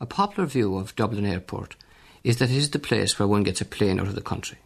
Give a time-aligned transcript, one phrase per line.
[0.00, 1.74] A popular view of Dublin Airport
[2.22, 4.58] is that it is the place where one gets a plane out of the country.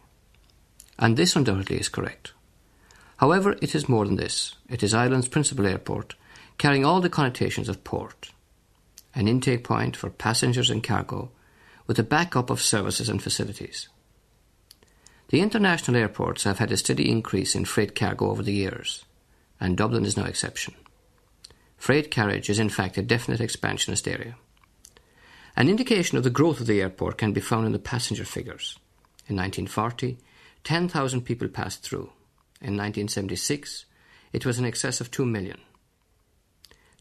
[0.99, 2.33] And this undoubtedly is correct.
[3.17, 4.55] However, it is more than this.
[4.69, 6.15] It is Ireland's principal airport,
[6.57, 8.31] carrying all the connotations of port.
[9.15, 11.31] An intake point for passengers and cargo,
[11.87, 13.89] with a backup of services and facilities.
[15.29, 19.03] The international airports have had a steady increase in freight cargo over the years,
[19.59, 20.75] and Dublin is no exception.
[21.77, 24.35] Freight carriage is in fact a definite expansionist area.
[25.55, 28.79] An indication of the growth of the airport can be found in the passenger figures.
[29.27, 30.17] In 1940,
[30.63, 32.09] 10,000 people passed through.
[32.59, 33.85] In 1976,
[34.31, 35.59] it was in excess of 2 million.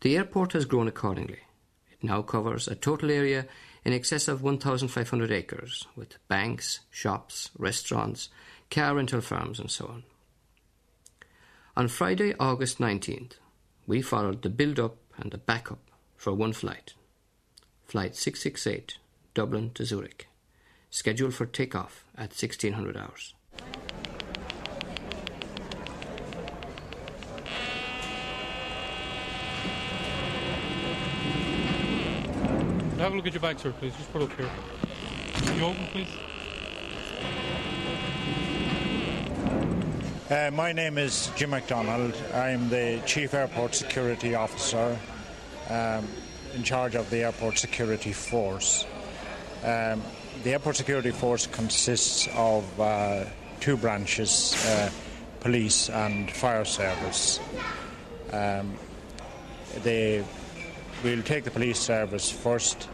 [0.02, 1.40] The airport has grown accordingly.
[1.90, 3.46] It now covers a total area
[3.84, 8.28] in excess of 1,500 acres, with banks, shops, restaurants,
[8.70, 10.02] car rental firms, and so on.
[11.74, 13.32] On Friday, August 19th,
[13.86, 15.80] we followed the build up and the backup
[16.16, 16.94] for one flight.
[17.92, 18.96] Flight 668,
[19.34, 20.26] Dublin to Zurich,
[20.88, 23.34] scheduled for takeoff at 1600 hours.
[32.96, 33.94] Have a look at your bag, sir, please.
[33.94, 34.48] Just put it up here.
[35.54, 36.08] You open, please.
[40.30, 42.16] Uh, my name is Jim MacDonald.
[42.32, 44.98] I'm the Chief Airport Security Officer
[45.68, 46.08] um,
[46.54, 48.86] in charge of the Airport Security Force.
[49.64, 50.02] Um,
[50.42, 53.24] the Airport Security Force consists of uh,
[53.60, 54.90] two branches uh,
[55.40, 57.40] police and fire service.
[58.32, 58.74] Um,
[59.82, 60.24] they
[61.02, 62.88] we'll take the police service first.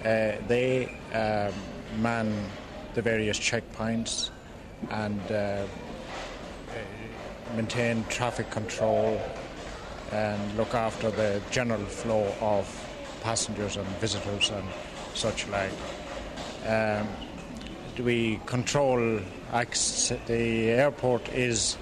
[0.00, 2.34] Uh, they um, man
[2.94, 4.30] the various checkpoints
[4.90, 5.66] and uh,
[7.56, 9.20] maintain traffic control
[10.12, 12.68] and look after the general flow of
[13.22, 14.68] passengers and visitors and
[15.14, 15.72] such like.
[16.66, 17.08] Um,
[18.02, 19.20] we control
[19.52, 20.18] access.
[20.26, 21.76] The airport is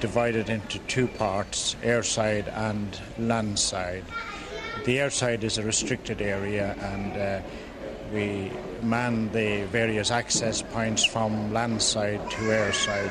[0.00, 4.04] divided into two parts airside and landside.
[4.84, 7.40] The airside is a restricted area and uh,
[8.12, 8.50] we
[8.82, 13.10] man the various access points from landside to airside.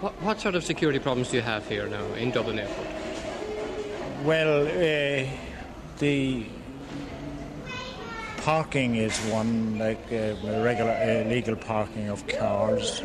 [0.00, 2.89] What, what sort of security problems do you have here now in Dublin Airport?
[4.24, 5.26] Well, uh,
[5.98, 6.44] the
[8.42, 13.02] parking is one, like uh, regular uh, legal parking of cars.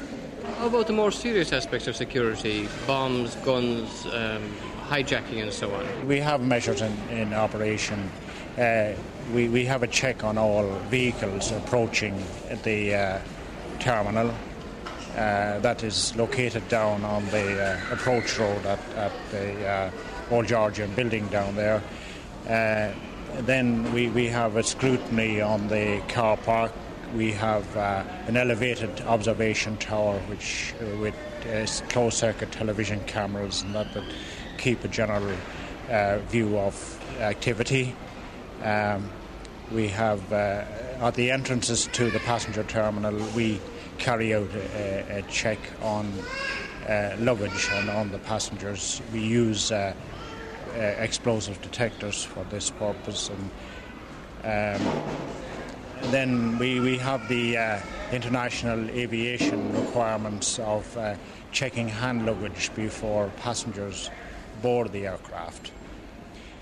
[0.57, 2.67] How about the more serious aspects of security?
[2.85, 4.51] Bombs, guns, um,
[4.89, 5.85] hijacking, and so on?
[6.05, 8.11] We have measures in, in operation.
[8.57, 8.91] Uh,
[9.33, 12.21] we, we have a check on all vehicles approaching
[12.63, 13.19] the uh,
[13.79, 14.33] terminal.
[15.15, 19.91] Uh, that is located down on the uh, approach road at, at the uh,
[20.31, 21.81] Old Georgian building down there.
[22.47, 22.91] Uh,
[23.41, 26.71] then we, we have a scrutiny on the car park.
[27.15, 31.15] We have uh, an elevated observation tower which uh, with
[31.45, 34.13] uh, closed circuit television cameras and that would
[34.57, 35.35] keep a general
[35.89, 36.75] uh, view of
[37.19, 37.95] activity.
[38.63, 39.09] Um,
[39.71, 40.63] we have uh,
[41.01, 43.59] at the entrances to the passenger terminal we
[43.97, 46.11] carry out a, a check on
[47.19, 49.01] luggage and on the passengers.
[49.11, 49.71] We use
[50.75, 53.29] explosive detectors for this purpose.
[54.43, 55.03] And um,
[56.11, 57.79] then we, we have the uh,
[58.11, 61.15] international aviation requirements of uh,
[61.51, 64.09] checking hand luggage before passengers
[64.61, 65.71] board the aircraft.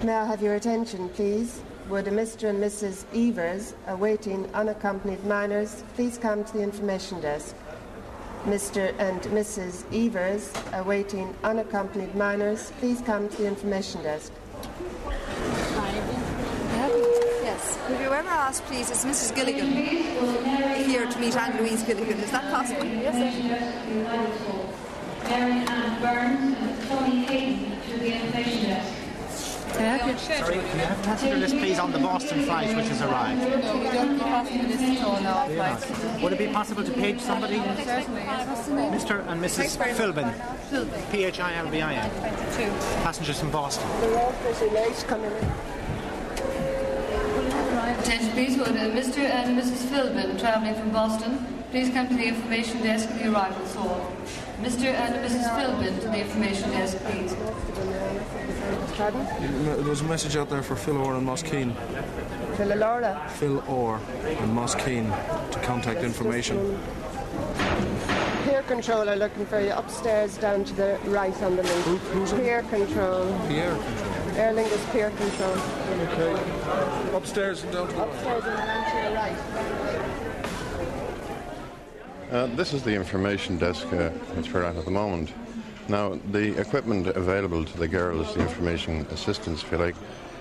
[0.01, 1.61] I have your attention, please?
[1.89, 2.49] Would Mr.
[2.49, 3.05] and Mrs.
[3.13, 7.55] Evers awaiting unaccompanied minors please come to the information desk?
[8.45, 8.93] Mr.
[8.99, 9.85] and Mrs.
[9.93, 14.33] Evers awaiting unaccompanied minors, please come to the information desk.
[17.41, 17.77] Yes.
[17.87, 19.33] Have you ever asked, please, is Mrs.
[19.33, 22.19] Gilligan here to meet Anne Louise Gilligan?
[22.19, 22.83] Is that possible?
[22.85, 23.15] Yes,
[25.23, 28.93] Mary Ann Burns and Tony Hayden to the information desk.
[28.99, 29.01] Can
[29.31, 32.87] I have your Sorry, can you have passenger list, please, on the Boston flight which
[32.87, 33.41] has arrived?
[36.21, 37.57] Would it be possible to page somebody?
[37.57, 39.27] Mr.
[39.27, 39.77] and Mrs.
[39.95, 40.33] Philbin,
[40.69, 41.11] Philbin.
[41.11, 42.71] P H I L B I N, 22.
[43.03, 43.89] passengers from Boston.
[47.99, 49.19] Attention please, would uh, Mr.
[49.19, 49.87] and Mrs.
[49.87, 54.15] Philbin travelling from Boston please come to the information desk at the arrivals hall.
[54.61, 54.93] Mr.
[54.93, 55.49] and Mrs.
[55.57, 57.33] Philbin to the information desk, please.
[58.97, 59.25] Pardon?
[59.83, 61.73] There's a message out there for Phil Orr and Moskeen.
[62.55, 63.27] Philolora.
[63.31, 65.09] Phil Orr and Moskeen
[65.51, 66.79] to contact information.
[68.43, 72.01] Pier control are looking for you upstairs down to the right on the link.
[72.13, 72.39] who's in?
[72.41, 73.25] pier control.
[73.47, 74.37] Pierre control.
[74.37, 75.57] Aer Lingus pier control.
[76.11, 77.15] Okay.
[77.17, 79.37] Upstairs and down to the Upstairs and down to your right.
[82.31, 85.31] Uh, this is the information desk uh, which we're at at the moment.
[85.89, 89.95] Now, the equipment available to the girls, the information assistants, if you like,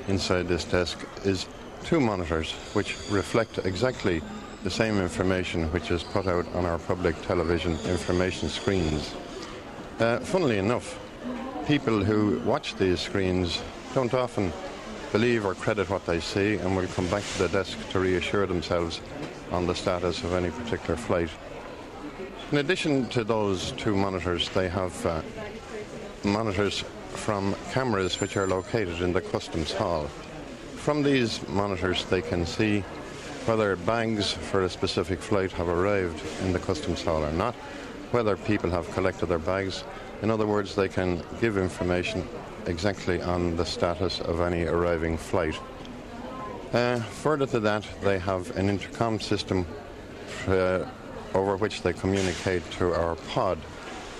[0.09, 1.47] inside this desk is
[1.85, 4.23] two monitors which reflect exactly
[4.63, 9.15] the same information which is put out on our public television information screens.
[9.99, 10.99] Uh, funnily enough,
[11.67, 13.61] people who watch these screens
[13.95, 14.53] don't often
[15.11, 18.47] believe or credit what they see and will come back to the desk to reassure
[18.47, 19.01] themselves
[19.51, 21.29] on the status of any particular flight.
[22.53, 25.23] In addition to those two monitors, they have uh,
[26.23, 26.85] monitors
[27.15, 30.05] from cameras which are located in the customs hall.
[30.77, 32.81] From these monitors, they can see
[33.47, 37.55] whether bags for a specific flight have arrived in the customs hall or not,
[38.11, 39.83] whether people have collected their bags.
[40.21, 42.29] In other words, they can give information
[42.67, 45.59] exactly on the status of any arriving flight.
[46.75, 49.65] Uh, further to that, they have an intercom system
[50.49, 50.85] uh,
[51.35, 53.59] over which they communicate to our pod,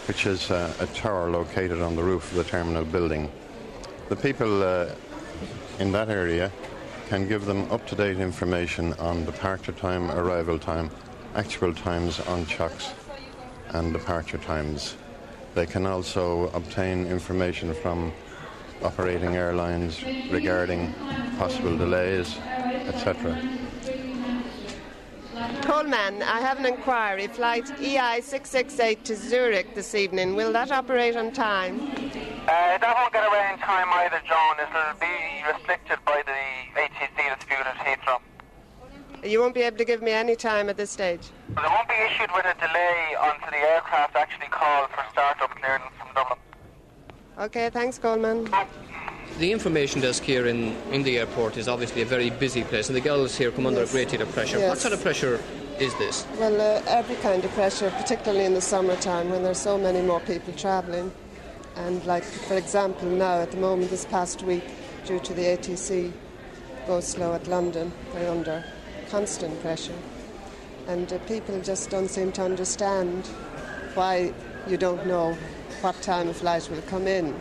[0.07, 3.31] which is uh, a tower located on the roof of the terminal building.
[4.09, 4.91] The people uh,
[5.79, 6.51] in that area
[7.09, 10.91] can give them up to date information on departure time, arrival time,
[11.35, 12.93] actual times on chocks,
[13.71, 14.97] and departure times.
[15.55, 18.13] They can also obtain information from
[18.83, 20.93] operating airlines regarding
[21.39, 22.39] possible delays,
[22.89, 23.62] etc.
[25.63, 27.29] Coleman, I have an inquiry.
[27.29, 30.35] Flight E EI 668 to Zurich this evening.
[30.35, 31.81] Will that operate on time?
[31.81, 34.57] Uh, that won't get away in time either, John.
[34.59, 38.21] It'll be restricted by the ATC dispute at Heathrow.
[39.25, 41.31] You won't be able to give me any time at this stage.
[41.55, 45.51] But it won't be issued with a delay until the aircraft actually call for start-up
[45.51, 46.39] clearance from Dublin.
[47.39, 48.49] Okay, thanks, Coleman.
[49.39, 52.97] The information desk here in, in the airport is obviously a very busy place, and
[52.97, 53.91] the girls here come under Yes.
[53.91, 54.59] a great deal of pressure.
[54.59, 54.69] Yes.
[54.69, 55.41] What sort of pressure
[55.81, 56.27] is this?
[56.39, 60.21] Well, uh, every kind of pressure, particularly in the summertime when there's so many more
[60.21, 61.11] people travelling.
[61.77, 64.63] And, like, for example, now at the moment, this past week,
[65.07, 66.13] due to the ATC
[66.87, 68.63] go slow at London, they're under
[69.09, 69.97] constant pressure.
[70.89, 73.27] And uh, people just don't seem to understand
[73.95, 74.33] why
[74.69, 75.37] you don't know
[75.81, 77.35] what time a flight will come in.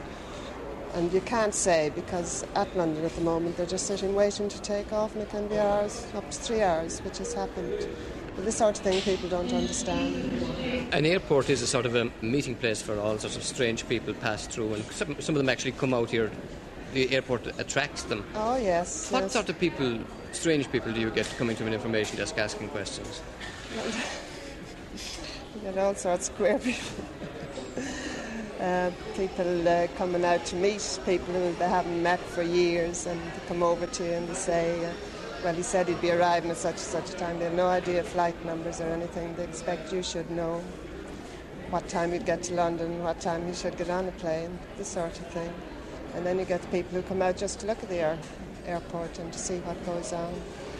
[0.93, 4.61] And you can't say because at London at the moment they're just sitting waiting to
[4.61, 7.87] take off, and it can be hours, up to three hours, which has happened.
[8.35, 10.93] But this sort of thing people don't understand.
[10.93, 14.13] An airport is a sort of a meeting place for all sorts of strange people
[14.13, 16.31] pass through, and some, some of them actually come out here.
[16.93, 18.25] The airport attracts them.
[18.35, 19.09] Oh, yes.
[19.11, 19.31] What yes.
[19.31, 19.99] sort of people,
[20.33, 23.21] strange people, do you get coming to an information desk asking questions?
[25.53, 27.05] You get all sorts of queer people.
[28.61, 33.19] Uh, people uh, coming out to meet people who they haven't met for years and
[33.19, 34.91] they come over to you and they say, uh,
[35.43, 37.39] well, he said he'd be arriving at such and such a time.
[37.39, 39.35] They have no idea of flight numbers or anything.
[39.35, 40.61] They expect you should know
[41.71, 44.89] what time you'd get to London, what time you should get on a plane, this
[44.89, 45.51] sort of thing.
[46.13, 48.19] And then you get the people who come out just to look at the air,
[48.67, 50.31] airport and to see what goes on.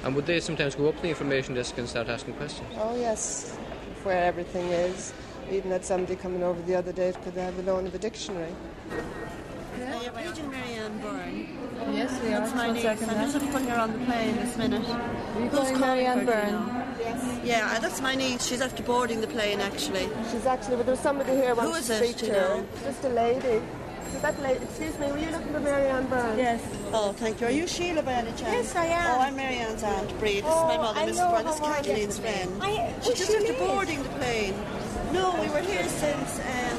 [0.03, 2.69] And would they sometimes go up to the information desk and start asking questions?
[2.77, 3.55] Oh, yes,
[4.03, 5.13] where everything is.
[5.51, 7.98] Even had somebody coming over the other day, could they have a loan of a
[7.98, 8.53] dictionary?
[9.77, 11.48] Yeah, you're paging Marianne Byrne.
[11.93, 12.39] Yes, we are.
[12.39, 12.84] That's my One niece.
[12.84, 13.39] second, I'm just huh?
[13.39, 14.81] going to put her on the plane this minute.
[14.88, 16.96] you Who's calling calling Marianne her, Byrne?
[17.00, 17.39] Yes.
[17.43, 18.46] Yeah, that's my niece.
[18.48, 20.08] She's after boarding the plane, actually.
[20.31, 22.39] She's actually, but there's somebody here Who wants is to it, speak to you her.
[22.58, 22.65] know?
[22.84, 23.62] Just a lady.
[24.15, 24.63] Is that lady?
[24.63, 26.38] Excuse me, were you looking for Marianne Byrne?
[26.38, 26.62] Yes.
[26.93, 27.48] Oh, thank you.
[27.48, 28.41] Are you Sheila by any chance?
[28.41, 29.15] Yes, I am.
[29.15, 30.41] Oh, I'm Marianne's aunt, Bree.
[30.41, 31.15] This Oh, is my oh, mother, I Mrs.
[31.17, 31.46] know Byrne.
[31.46, 32.51] This is how Kathleen's friend.
[32.62, 34.53] I- She's oh, just after boarding the plane.
[35.13, 36.77] No, we were here since, um,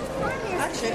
[0.59, 0.91] actually,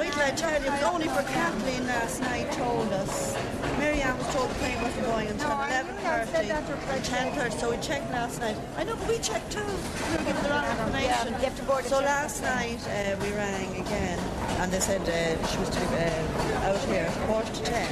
[0.00, 3.57] wait till I tell you, it was only for Kathleen last night told us.
[3.78, 8.10] Mary Ann was told the plane wasn't going until 11.30 or 10.30, so we checked
[8.10, 8.56] last night.
[8.76, 9.60] I know, but we checked too.
[9.62, 11.34] We were given the wrong information.
[11.84, 14.18] So last night uh, we rang again,
[14.58, 17.88] and they said uh, she was to be uh, out here at quarter to 10.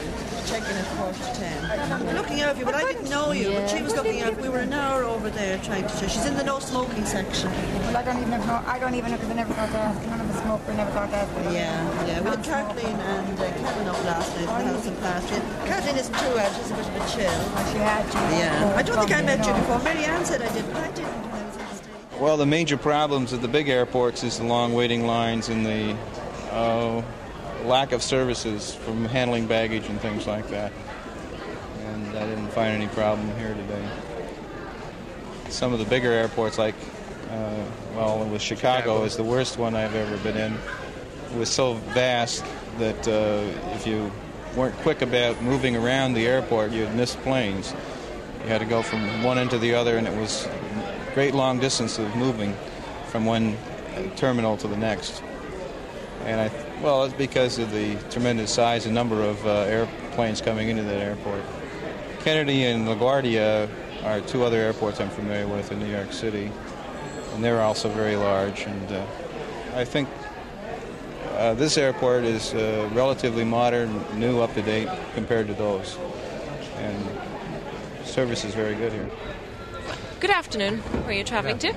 [0.46, 2.16] Check in at quarter to 10.
[2.16, 4.40] Looking out for you, but I didn't know you, but she was looking out.
[4.40, 6.10] We were an hour over there trying to check.
[6.10, 7.50] She's in the no smoking section.
[7.50, 8.62] Well, I don't even know.
[8.66, 10.06] I don't even know because I never thought to ask.
[10.08, 10.68] None of smoke.
[10.68, 11.32] We never thought to ask.
[11.52, 12.20] Yeah, yeah.
[12.20, 15.75] We had Kathleen and uh, Kevin up last night in the house in.
[15.76, 16.56] Kathleen isn't too out.
[16.56, 17.70] She's a bit of a chill.
[17.70, 18.38] She had you.
[18.38, 18.74] Yeah.
[18.76, 19.78] I don't think I met you before.
[19.80, 21.06] Mary Ann said I did, but I didn't.
[21.06, 22.18] I was on stage.
[22.18, 25.94] Well, the major problems at the big airports is the long waiting lines and the
[26.50, 27.02] uh,
[27.66, 30.72] lack of services from handling baggage and things like that.
[31.88, 33.88] And I didn't find any problem here today.
[35.50, 36.74] Some of the bigger airports, like,
[37.30, 37.64] uh,
[37.94, 40.54] well, it was Chicago, is the worst one I've ever been in.
[40.54, 42.46] It was so vast
[42.78, 44.10] that uh, if you
[44.56, 47.74] weren't quick about moving around the airport, you'd miss planes.
[48.42, 50.48] You had to go from one end to the other, and it was
[51.14, 52.56] great long distance of moving
[53.08, 53.56] from one
[54.16, 55.22] terminal to the next.
[56.24, 60.68] And I, well, it's because of the tremendous size and number of uh, airplanes coming
[60.68, 61.42] into that airport.
[62.20, 63.68] Kennedy and LaGuardia
[64.04, 66.50] are two other airports I'm familiar with in New York City,
[67.34, 68.62] and they're also very large.
[68.62, 69.06] And uh,
[69.74, 70.08] I think
[71.36, 75.98] uh, this airport is uh, relatively modern, new, up to date compared to those,
[76.76, 77.06] and
[78.04, 79.10] service is very good here.
[80.20, 80.78] Good afternoon.
[80.78, 81.74] Where are you travelling to?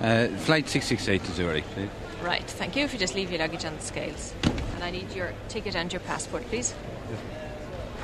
[0.00, 1.90] Uh, flight 668 to Zurich, please.
[2.22, 2.84] Right, thank you.
[2.84, 4.34] If you just leave your luggage on the scales.
[4.74, 6.74] And I need your ticket and your passport, please.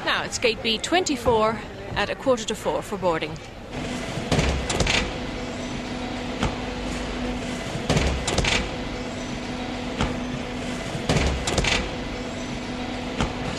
[0.04, 1.58] Now, it's gate B24
[1.94, 3.36] at a quarter to four for boarding.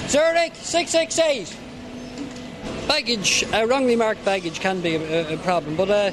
[0.07, 1.57] Zurich 668.
[2.89, 6.12] Baggage, uh, wrongly marked baggage can be a, a problem, but uh,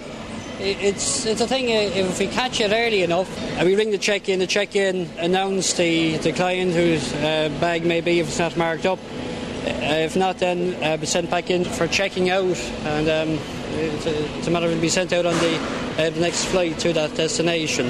[0.60, 1.66] it's it's a thing.
[1.66, 5.72] Uh, if we catch it early enough, and we ring the check-in, the check-in announce
[5.72, 9.00] the, the client whose uh, bag may be if it's not marked up.
[9.00, 14.06] Uh, if not, then uh, be sent back in for checking out, and um, it's,
[14.06, 15.56] a, it's a matter of be sent out on the,
[15.98, 17.88] uh, the next flight to that destination.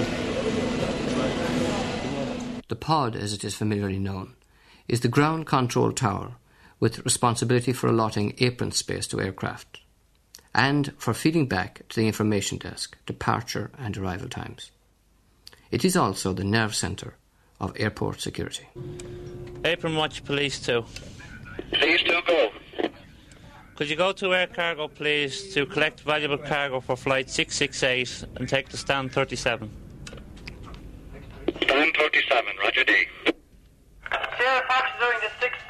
[2.69, 4.35] The pod, as it is familiarly known,
[4.89, 6.37] is the ground control tower
[6.81, 9.81] with responsibility for allotting apron space to aircraft
[10.55, 14.71] and for feeding back to the information desk departure and arrival times.
[15.71, 17.17] It is also the nerve centre
[17.61, 18.69] of airport security.
[19.65, 20.85] Apron Watch Police 2.
[21.73, 22.51] Please do go.
[23.77, 28.49] Could you go to Air Cargo, please, to collect valuable cargo for flight 668 and
[28.49, 29.69] take the stand 37?
[31.63, 32.95] Stand 37, Roger D.
[34.39, 35.64] Sierra Fox is doing the 668 to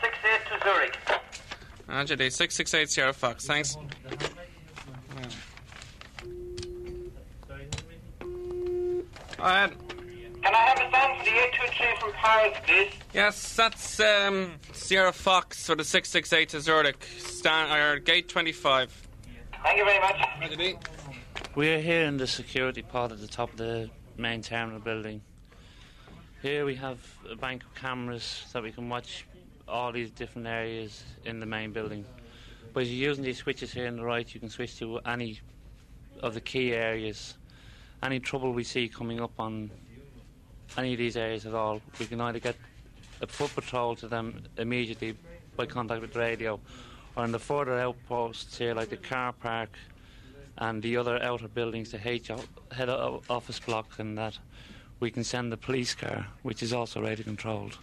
[0.64, 0.99] Zurich.
[1.87, 2.30] Roger D.
[2.30, 3.47] 668 Sierra Fox.
[3.47, 3.76] Thanks.
[9.38, 9.75] Alright.
[10.42, 12.92] Can I have a stand for the 823 from Paris, please?
[13.12, 17.06] Yes, that's um, Sierra Fox for the 668 to Zurich.
[17.18, 19.09] Stand, or gate 25.
[19.62, 20.16] Thank you very much.
[20.40, 20.76] Roger D.
[21.54, 25.21] We're here in the security part at the top of the main terminal building.
[26.42, 26.99] Here we have
[27.30, 29.26] a bank of cameras that we can watch
[29.68, 32.04] all these different areas in the main building.
[32.73, 35.40] By using these switches here on the right, you can switch to any
[36.21, 37.35] of the key areas.
[38.02, 39.71] Any trouble we see coming up on
[40.76, 42.56] any of these areas at all, we can either get
[43.21, 45.16] a foot patrol to them immediately
[45.56, 46.59] by contact with radio,
[47.16, 49.71] or in the further outposts here, like the car park
[50.59, 52.30] and the other outer buildings, the H
[52.73, 54.38] head office block, and that,
[55.00, 57.78] we can send the police car, which is also radio controlled.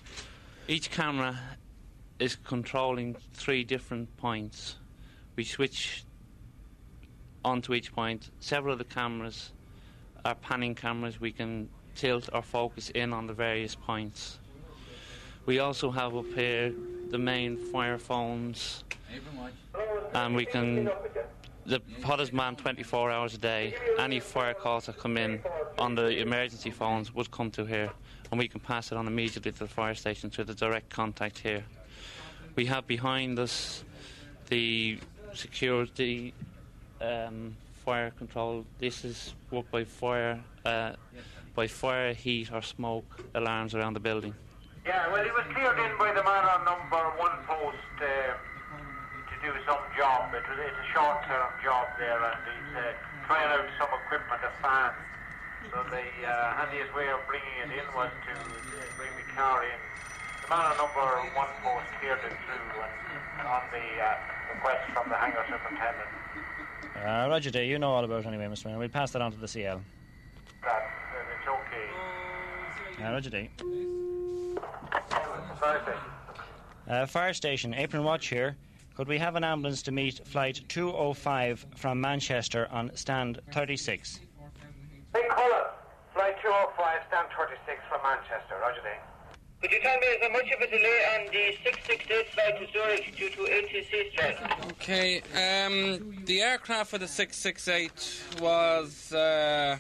[0.68, 1.40] Each camera
[2.22, 4.76] is controlling three different points.
[5.36, 6.04] We switch
[7.44, 8.30] onto each point.
[8.40, 9.54] Several of the cameras
[10.24, 11.20] are panning cameras.
[11.20, 14.38] We can tilt or focus in on the various points.
[15.48, 16.72] We also have up here
[17.10, 18.84] the main fire phones,
[20.14, 20.92] and we can.
[21.66, 21.82] The
[22.20, 23.76] is manned 24 hours a day.
[23.98, 25.42] Any fire calls that come in
[25.80, 27.92] on the emergency phones would come to here,
[28.30, 31.40] and we can pass it on immediately to the fire station through the direct contact
[31.40, 31.64] here.
[32.56, 33.84] We have behind us
[34.50, 35.00] the
[35.34, 36.34] security
[37.00, 37.56] um,
[37.86, 38.66] fire control.
[38.80, 40.94] This is worked by fire, uh,
[41.56, 44.34] by fire, heat, or smoke alarms around the building.
[44.86, 49.36] Yeah, well, he was cleared in by the man on number one post uh, to
[49.42, 50.34] do some job.
[50.34, 52.94] It was, it's a short-term job there, and he's uh,
[53.28, 54.92] trying out some equipment, a fan,
[55.72, 58.34] So the uh, handiest way of bringing it in was to
[58.98, 59.91] bring the car in.
[60.52, 62.84] The man on number one post cleared it through
[63.40, 64.18] and on the uh,
[64.54, 66.10] request from the hangar superintendent.
[66.94, 68.66] Uh, Roger Day, you know all about it anyway, Mr.
[68.66, 68.78] Mayor.
[68.78, 69.82] We'll pass that on to the CL.
[70.62, 70.90] That
[71.40, 73.02] it's okay.
[73.02, 73.50] Uh, Roger Day.
[75.58, 76.02] Fire station.
[76.86, 78.58] Uh, fire station, apron watch here.
[78.98, 84.20] Could we have an ambulance to meet flight 205 from Manchester on stand 36?
[85.14, 85.32] Big
[86.14, 88.56] flight 205, stand 36 from Manchester.
[88.60, 88.98] Roger day.
[89.62, 92.72] Could you tell me is there much of a delay on the 668 flight to
[92.74, 94.72] Zurich due to ATC strike?
[94.72, 99.78] Okay, um, the aircraft for the 668 was uh,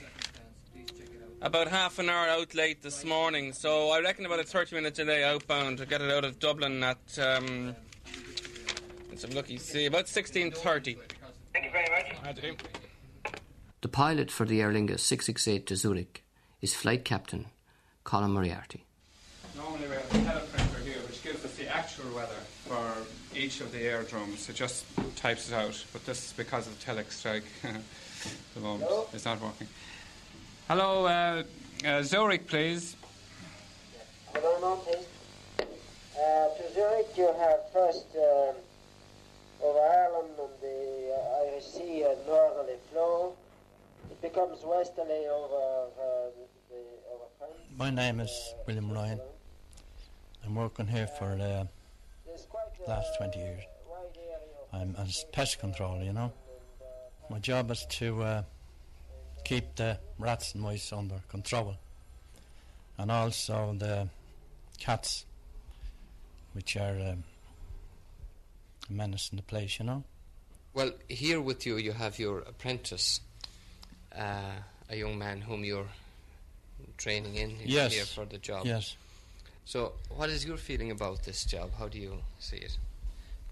[1.41, 4.93] about half an hour out late this morning, so I reckon about a 30 minute
[4.93, 7.75] delay outbound to get it out of Dublin at, um,
[9.09, 10.97] let's have a look, you see, about 16.30.
[11.53, 12.55] Thank you very much.
[13.81, 16.23] The pilot for the Aer Lingus 668 to Zurich
[16.61, 17.47] is flight captain
[18.03, 18.85] Colin Moriarty.
[19.55, 22.93] Normally we have a teleprinter here which gives us the actual weather for
[23.35, 24.49] each of the aerodromes.
[24.49, 27.43] It just types it out, but this is because of the telex strike
[28.53, 28.91] the moment.
[29.13, 29.67] It's not working.
[30.67, 31.43] Hello, uh,
[31.85, 32.95] uh, Zurich, please.
[34.33, 34.99] Hello, Monty.
[35.59, 38.55] Uh, to Zurich, you have first um,
[39.61, 43.33] over Ireland and the uh, Irish Sea a northerly flow.
[44.09, 46.29] It becomes westerly over uh,
[46.69, 46.77] the
[47.13, 47.53] over France.
[47.77, 49.19] My name is William Ryan.
[50.45, 51.67] I'm working here for the
[52.87, 53.61] last 20 years.
[54.73, 56.31] I'm as pest control, you know.
[57.29, 58.43] My job is to uh,
[59.43, 61.75] keep the rats and mice under control,
[62.97, 64.07] and also the
[64.79, 65.25] cats,
[66.53, 67.23] which are um,
[68.89, 70.03] a menace in the place, you know.
[70.73, 73.19] Well, here with you, you have your apprentice,
[74.17, 74.51] uh,
[74.89, 75.87] a young man whom you're
[76.97, 77.93] training in He's Yes.
[77.93, 78.65] here for the job.
[78.65, 78.95] Yes.
[79.65, 81.71] So, what is your feeling about this job?
[81.77, 82.77] How do you see it?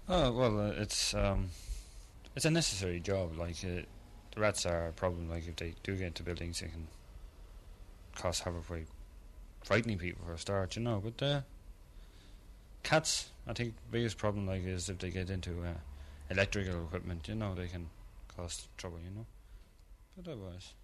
[0.08, 1.50] Oh well, uh, it's um,
[2.36, 3.36] it's a necessary job.
[3.38, 3.82] Like uh,
[4.34, 5.30] the rats are a problem.
[5.30, 6.88] Like if they do get into buildings, they can
[8.16, 8.82] cause havoc by
[9.64, 11.02] frightening people for a start, you know.
[11.02, 11.40] But uh,
[12.82, 15.74] cats, I think, the biggest problem like is if they get into uh,
[16.28, 17.88] electrical equipment, you know, they can
[18.36, 19.26] cause trouble, you know.
[20.16, 20.74] But otherwise,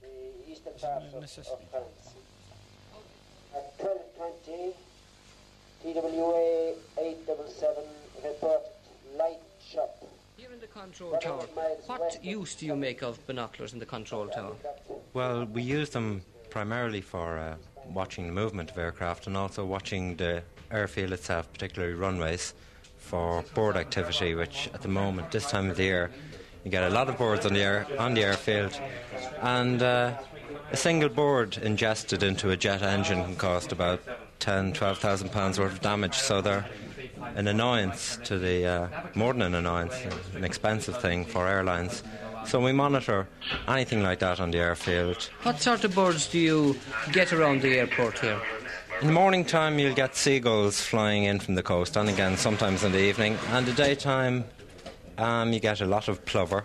[0.00, 1.60] The eastern parts of, of
[4.16, 4.34] France.
[4.46, 4.72] At 12.20,
[5.82, 7.84] TWA 877
[8.24, 8.66] reported
[9.18, 9.90] light shot.
[10.36, 11.46] Here in the control tower,
[11.86, 14.54] what use do you make of binoculars in the control tower?
[15.14, 17.56] Well, we use them primarily for uh,
[17.92, 22.54] watching the movement of aircraft and also watching the airfield itself, particularly runways,
[22.98, 26.10] for board activity, which at the moment, this time of the year,
[26.64, 28.78] you get a lot of boards on the air on the airfield,
[29.40, 30.12] and uh,
[30.70, 34.00] a single board ingested into a jet engine can cost about
[34.38, 36.14] ten, twelve thousand pounds worth of damage.
[36.14, 36.66] So they're
[37.34, 39.94] an annoyance to the uh, more than an annoyance,
[40.34, 42.02] an expensive thing for airlines.
[42.44, 43.28] So we monitor
[43.66, 45.30] anything like that on the airfield.
[45.42, 46.76] What sort of birds do you
[47.12, 48.40] get around the airport here?
[49.00, 52.84] In the morning time, you'll get seagulls flying in from the coast, and again sometimes
[52.84, 53.36] in the evening.
[53.48, 54.44] And the daytime,
[55.18, 56.64] um, you get a lot of plover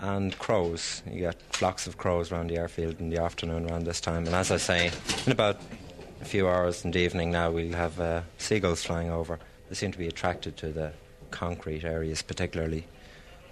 [0.00, 1.02] and crows.
[1.10, 4.26] You get flocks of crows around the airfield in the afternoon around this time.
[4.26, 4.90] And as I say,
[5.26, 5.60] in about
[6.20, 9.38] a few hours in the evening now, we'll have uh, seagulls flying over.
[9.68, 10.92] They seem to be attracted to the
[11.30, 12.86] concrete areas, particularly.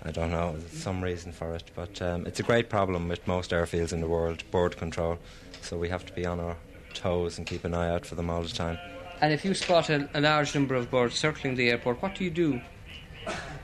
[0.03, 3.27] I don't know, there's some reason for it, but um, it's a great problem with
[3.27, 5.19] most airfields in the world, board control.
[5.61, 6.57] So we have to be on our
[6.95, 8.79] toes and keep an eye out for them all the time.
[9.21, 12.23] And if you spot a, a large number of birds circling the airport, what do
[12.23, 12.61] you do?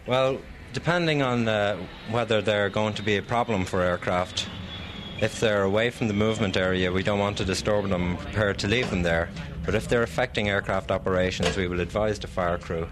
[0.06, 0.38] Well,
[0.74, 1.78] depending on uh,
[2.10, 4.48] whether they're going to be a problem for aircraft,
[5.20, 8.52] if they're away from the movement area, we don't want to disturb them and prepare
[8.52, 9.30] to leave them there.
[9.64, 12.86] But if they're affecting aircraft operations, we will advise the fire crew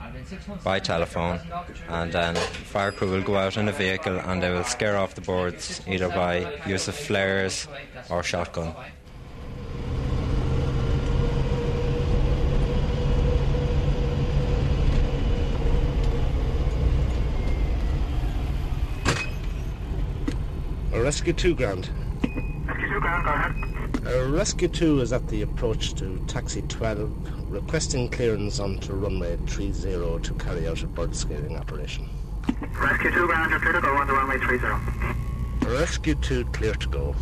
[0.65, 1.41] by telephone,
[1.89, 5.15] and then fire crew will go out in a vehicle and they will scare off
[5.15, 7.69] the boards either by use of flares
[8.09, 8.75] or shotgun.
[21.13, 21.91] Rescue 2 Grand.
[22.67, 24.07] Rescue 2 Grand, go ahead.
[24.07, 29.73] Uh, Rescue 2 is at the approach to Taxi 12, requesting clearance onto runway 30
[30.23, 32.09] to carry out a bird scaling operation.
[32.81, 35.71] Rescue 2 Grand, you're clear to go on the runway 30.
[35.71, 37.15] Rescue 2 clear to go.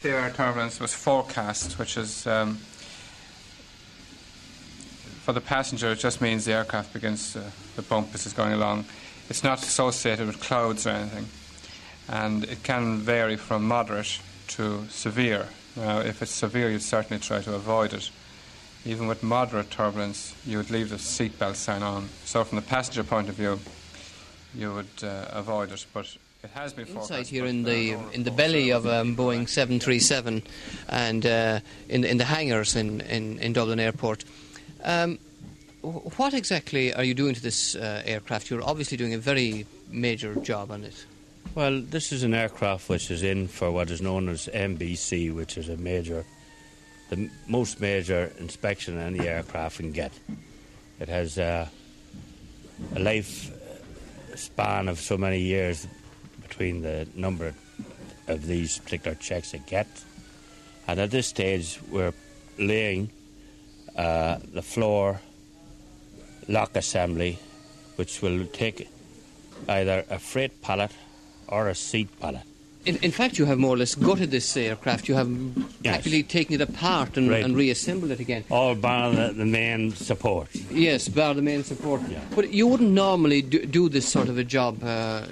[0.00, 2.58] The air turbulence was forecast, which is um,
[5.26, 7.42] for the passenger, it just means the aircraft begins to,
[7.74, 8.84] the bump as it's going along.
[9.28, 11.26] It's not associated with clouds or anything.
[12.08, 15.48] And it can vary from moderate to severe.
[15.74, 18.08] Now, if it's severe, you'd certainly try to avoid it.
[18.84, 22.08] Even with moderate turbulence, you would leave the seatbelt sign on.
[22.24, 23.58] So, from the passenger point of view,
[24.54, 25.84] you would uh, avoid it.
[25.92, 30.44] But it has been Inside here in the in the belly of um, Boeing 737
[30.88, 31.58] and uh,
[31.88, 34.24] in in the hangars in, in, in Dublin Airport.
[34.84, 35.18] Um,
[35.82, 38.50] what exactly are you doing to this uh, aircraft?
[38.50, 41.06] You're obviously doing a very major job on it.
[41.54, 45.56] Well, this is an aircraft which is in for what is known as MBC, which
[45.56, 46.24] is a major,
[47.08, 50.12] the most major inspection any aircraft can get.
[50.98, 51.68] It has uh,
[52.94, 53.52] a life
[54.34, 55.86] span of so many years
[56.42, 57.54] between the number
[58.26, 60.04] of these particular checks it gets.
[60.88, 62.12] And at this stage, we're
[62.58, 63.10] laying
[63.96, 65.20] uh, the floor
[66.48, 67.38] lock assembly,
[67.96, 68.88] which will take
[69.68, 70.90] either a freight pallet
[71.48, 72.42] or a seat pallet.
[72.84, 75.08] In, in fact, you have more or less gutted this aircraft.
[75.08, 75.28] You have
[75.82, 75.96] Yes.
[75.96, 77.44] actually taken it apart and, Right.
[77.44, 78.44] and reassembled it again.
[78.48, 80.48] All bar the, the main support.
[80.70, 82.02] Yes, bar the main support.
[82.36, 85.22] But you wouldn't normally do, do this sort of a job uh,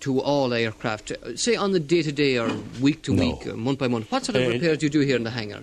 [0.00, 1.12] to all aircraft.
[1.12, 4.10] Uh, Say on the day to day or week to week, or month by month.
[4.10, 5.62] What sort of Uh, repairs do you do here in the hangar?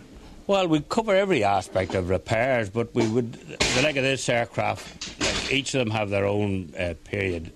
[0.50, 5.22] Well, we cover every aspect of repairs, but we would, the like of this aircraft,
[5.22, 7.52] like each of them have their own uh, period.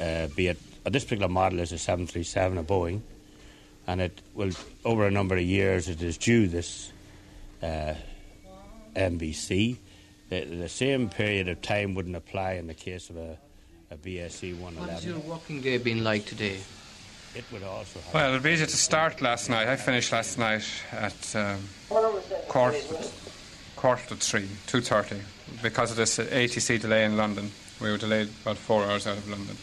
[0.00, 3.00] Uh, be it uh, this particular model is a 737, a Boeing,
[3.88, 4.52] and it will
[4.84, 6.92] over a number of years it is due this
[7.64, 7.94] uh,
[8.94, 9.78] MBC.
[10.28, 13.36] The, the same period of time wouldn't apply in the case of a,
[13.90, 14.76] a BAC 111.
[14.76, 16.58] What has your working day been like today?
[17.34, 18.14] It would also have.
[18.14, 19.68] Well, it was easy to start last night.
[19.68, 21.60] I finished last night at um,
[22.48, 22.78] quarter,
[23.76, 25.20] quarter to three, two thirty,
[25.62, 27.50] because of this ATC delay in London.
[27.80, 29.56] We were delayed about four hours out of London.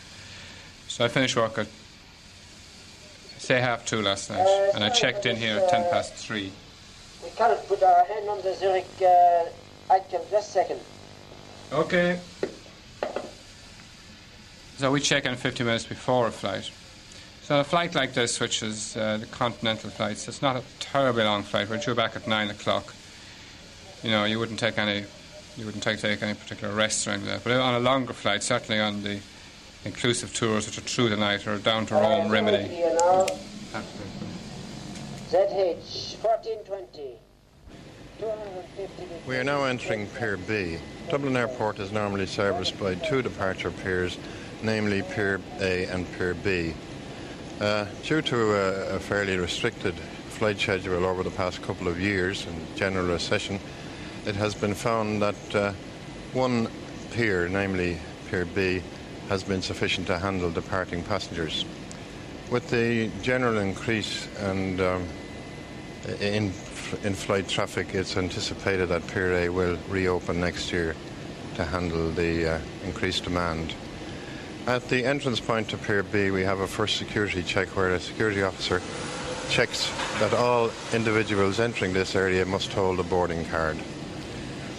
[0.88, 1.68] So I finished work at
[3.38, 6.52] say half two last night, and I checked in here at ten past three.
[7.24, 10.80] We can't put our hand on the Zurich uh, icon just a second.
[11.74, 12.20] Okay.
[14.78, 16.70] So we check in 50 minutes before a flight.
[17.46, 21.24] So a flight like this, which is uh, the continental flights, it's not a terribly
[21.24, 21.70] long flight.
[21.70, 22.92] We're due back at nine o'clock.
[24.02, 25.06] You know, you wouldn't take any,
[25.56, 27.48] you wouldn't take, take any particular rest or anything like that.
[27.48, 29.20] But on a longer flight, certainly on the
[29.84, 32.68] inclusive tours which are through the night or down to Rome, Rimini.
[35.30, 37.20] ZH 1420.
[39.28, 40.80] We are now entering Pier B.
[41.12, 44.18] Dublin Airport is normally serviced by two departure piers,
[44.64, 46.74] namely Pier A and Pier B.
[47.60, 49.94] Uh, due to a, a fairly restricted
[50.28, 53.60] flight schedule over the past couple of years and general recession,
[54.26, 55.72] it has been found that uh,
[56.34, 56.68] one
[57.12, 57.98] pier, namely
[58.30, 58.82] Pier B,
[59.30, 61.64] has been sufficient to handle departing passengers.
[62.52, 65.08] With the general increase and um,
[66.20, 66.52] in
[67.04, 70.94] in flight traffic, it's anticipated that Pier A will reopen next year
[71.56, 73.74] to handle the uh, increased demand.
[74.68, 78.00] At the entrance point to Pier B, we have a first security check where a
[78.00, 78.82] security officer
[79.48, 83.78] checks that all individuals entering this area must hold a boarding card.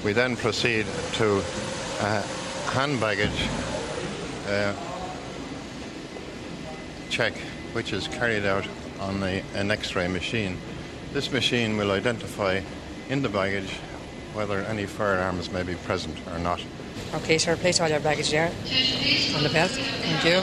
[0.04, 1.40] We then proceed to
[2.00, 2.20] a
[2.72, 3.48] hand baggage
[4.48, 4.74] uh,
[7.08, 7.34] check,
[7.72, 8.66] which is carried out
[8.98, 10.58] on an X-ray machine.
[11.12, 12.60] This machine will identify
[13.08, 13.70] in the baggage
[14.34, 16.60] whether any firearms may be present or not.
[17.14, 18.52] Okay, sir, place all your baggage there
[19.34, 19.70] on the belt.
[19.70, 20.42] Thank you.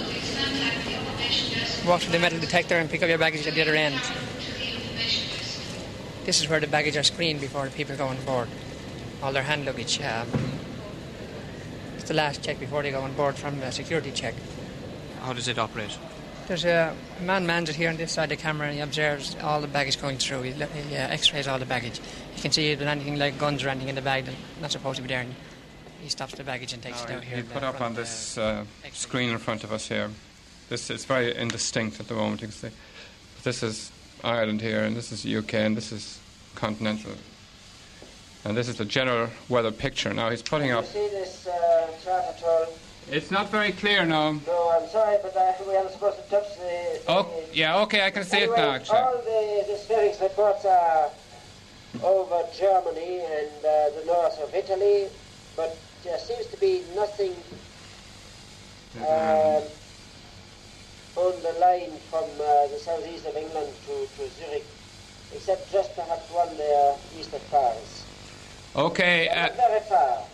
[1.87, 3.99] Walk to the metal detector and pick up your baggage at the other end.
[6.25, 8.47] This is where the baggage are screened before the people go on board.
[9.21, 10.01] All their hand luggage.
[10.01, 10.27] Um,
[11.95, 14.33] it's the last check before they go on board from the security check.
[15.21, 15.97] How does it operate?
[16.47, 19.35] There's a man mans it here on this side of the camera and he observes
[19.41, 20.41] all the baggage going through.
[20.41, 21.99] He, he uh, x-rays all the baggage.
[22.35, 24.71] You can see if there's anything like guns or anything in the bag that's not
[24.71, 25.25] supposed to be there.
[26.03, 27.37] And he stops the baggage and takes it out here.
[27.37, 30.09] He put up on this uh, screen in front of us here.
[30.67, 32.41] This is very indistinct at the moment.
[32.41, 32.71] You can see.
[33.43, 33.89] This is
[34.21, 36.19] Ireland here, and this is UK, and this is
[36.55, 37.13] continental.
[38.43, 40.13] And this is the general weather picture.
[40.13, 40.93] Now he's putting up You up.
[40.93, 42.67] see this uh, chart at all?
[43.09, 44.33] It's not very clear now.
[44.45, 46.99] No, I'm sorry, but uh, we aren't supposed to touch the.
[47.07, 48.77] Oh, yeah, okay, I can see it now.
[48.77, 48.91] Check.
[48.93, 51.11] All the, the Spherics reports are
[52.03, 55.07] over Germany and uh, the north of Italy,
[55.55, 57.33] but there seems to be nothing
[58.97, 59.63] um,
[61.15, 64.65] on the line from uh, the southeast of England to, to Zurich,
[65.33, 68.05] except just perhaps one there east of Paris.
[68.75, 70.17] Okay, uh, very far.
[70.19, 70.25] Uh,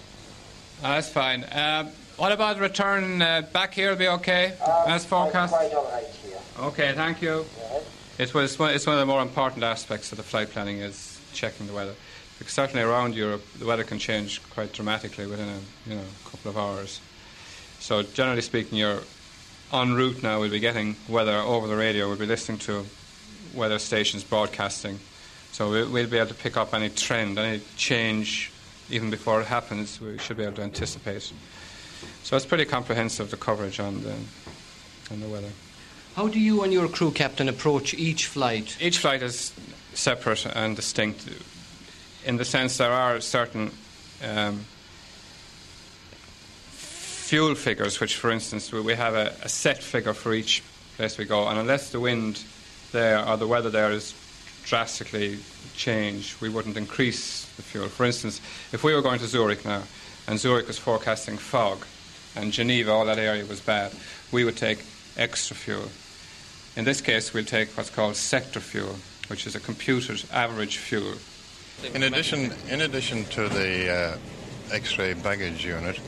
[0.82, 1.43] that's fine.
[1.43, 3.91] Uh, what about return uh, back here?
[3.91, 4.53] Will be okay
[4.88, 5.53] as forecast?
[5.53, 6.38] Quite all right here.
[6.60, 7.45] Okay, thank you.
[8.17, 10.79] It's, one- it's, one, it's one of the more important aspects of the flight planning
[10.79, 11.93] is checking the weather.
[12.39, 16.49] Because certainly around Europe, the weather can change quite dramatically within a you know couple
[16.49, 17.02] of hours.
[17.80, 19.02] So generally speaking, you're
[19.73, 20.39] en route now.
[20.39, 22.08] We'll be getting weather over the radio.
[22.08, 22.86] We'll be listening to
[23.54, 24.99] weather stations broadcasting.
[25.52, 28.52] So we'll, we'll be able to pick up any trend, any change,
[28.89, 29.99] even before it happens.
[29.99, 31.32] We should be able to anticipate.
[32.23, 34.15] So it's pretty comprehensive the coverage on the
[35.12, 35.49] on the weather.
[36.15, 38.78] How do you and your crew captain approach each flight?
[38.82, 39.54] Each flight is
[39.93, 41.28] separate and distinct
[42.30, 43.72] in the sense there are certain
[44.24, 44.60] um,
[46.70, 50.62] fuel figures, which, for instance, we- have a, a set figure for each
[50.96, 52.44] place we go, and unless the wind
[52.92, 54.13] there or the weather there is
[54.63, 55.39] drastically
[55.76, 57.88] changed, we wouldn't increase the fuel.
[57.88, 58.39] For instance,
[58.72, 59.82] if we were going to Zurich now,
[60.28, 61.84] and Zurich was forecasting fog,
[62.36, 63.92] and Geneva, all that area was bad,
[64.32, 64.86] we would take
[65.18, 65.89] extra fuel.
[66.76, 68.98] In this case, we'll take what's called sector fuel,
[69.30, 71.15] which is a computed average fuel.
[71.82, 74.18] In addition, in addition to the uh,
[74.72, 76.00] X-ray baggage unit,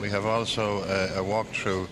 [0.00, 1.88] we have also a, a walk-through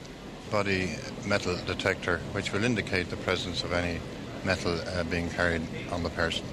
[0.51, 4.01] body metal detector, which will indicate the presence of any
[4.45, 6.45] metal uh, being carried on the person.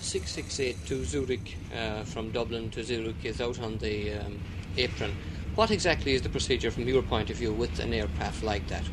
[0.00, 4.40] Six six eight to Zurich uh, from Dublin to Zurich is out on the um,
[4.76, 5.16] apron.
[5.54, 8.84] What exactly is the procedure from your point of view with an aircraft like that?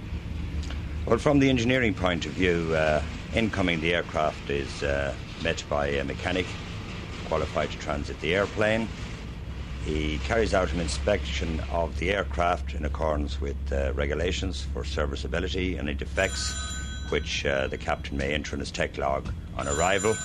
[1.06, 3.02] Well, from the engineering point of view, uh,
[3.34, 6.46] incoming the aircraft is uh, met by a mechanic
[7.28, 8.88] qualified to transit the airplane.
[9.84, 15.76] He carries out an inspection of the aircraft in accordance with uh, regulations for serviceability
[15.76, 16.54] and any defects,
[17.10, 20.16] which uh, the captain may enter in his tech log on arrival.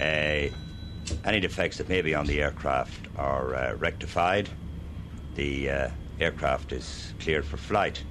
[0.00, 0.48] Uh,
[1.24, 4.48] any defects that may be on the aircraft are uh, rectified.
[5.36, 8.02] The uh, aircraft is cleared for flight.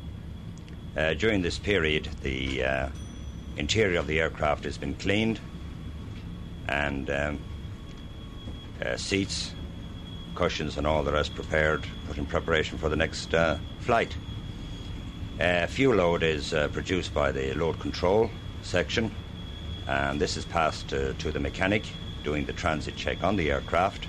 [0.95, 2.87] Uh, during this period, the uh,
[3.57, 5.39] interior of the aircraft has been cleaned
[6.67, 7.39] and um,
[8.85, 9.53] uh, seats,
[10.35, 14.15] cushions, and all the rest prepared, put in preparation for the next uh, flight.
[15.39, 18.29] Uh, fuel load is uh, produced by the load control
[18.61, 19.11] section,
[19.87, 21.87] and this is passed to the mechanic
[22.23, 24.05] doing the transit check on the aircraft.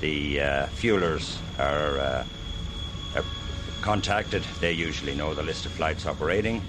[0.00, 0.36] The
[0.76, 2.24] fuelers are
[3.84, 4.42] contacted.
[4.60, 6.62] They usually know the list of flights operating.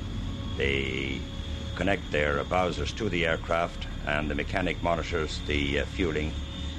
[0.58, 1.22] They
[1.78, 6.34] connect their Bowsers to the aircraft, and the mechanic monitors the uh, fueling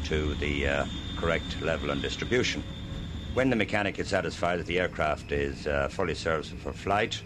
[0.05, 0.85] to the uh,
[1.17, 2.63] correct level and distribution.
[3.33, 7.23] When the mechanic is satisfied that the aircraft is uh, fully serviceable for flight,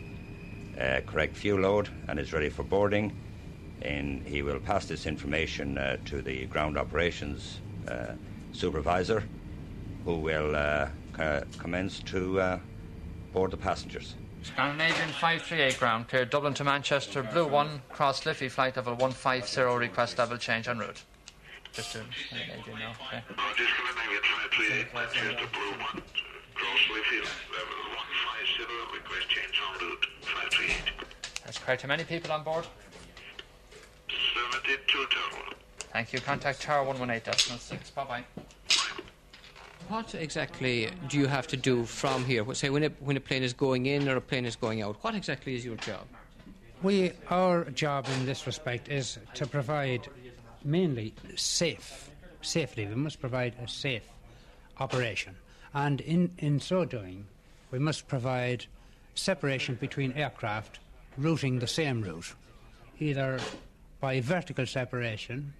[0.81, 3.13] uh, correct fuel load, and is ready for boarding,
[3.83, 8.13] and he will pass this information uh, to the ground operations uh,
[8.53, 9.25] supervisor,
[10.05, 10.89] who will
[11.59, 12.61] commence to
[13.33, 14.15] board the passengers.
[14.43, 20.19] Scandinavian 538 ground, clear Dublin to Manchester, Blue 1, cross Liffey, flight level 150, request
[20.19, 21.03] level change en route.
[21.73, 22.93] Just to let you know.
[23.07, 23.23] Okay.
[31.45, 31.83] That's correct.
[31.83, 32.67] How many people on board?
[34.09, 35.55] 72 total.
[35.93, 36.21] Thank you.
[36.21, 37.95] Contact Tower 118.6.
[37.95, 38.25] Bye bye.
[39.91, 42.45] What exactly do you have to do from here?
[42.55, 44.97] Say when a, when a plane is going in or a plane is going out.
[45.03, 46.07] What exactly is your job?
[46.81, 50.07] We, our job in this respect is to provide
[50.63, 52.09] mainly safe,
[52.41, 52.87] safely.
[52.87, 54.05] We must provide a safe
[54.79, 55.35] operation,
[55.75, 57.27] and in in so doing,
[57.73, 58.67] we must provide
[59.17, 60.79] separation between aircraft
[61.19, 62.33] routing the same route,
[63.01, 63.41] either
[63.99, 65.53] by vertical separation,